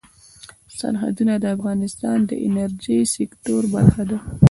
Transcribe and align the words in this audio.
سرحدونه 0.77 1.33
د 1.39 1.45
افغانستان 1.55 2.17
د 2.29 2.31
انرژۍ 2.47 2.99
سکتور 3.15 3.61
برخه 3.75 4.03
ده. 4.09 4.17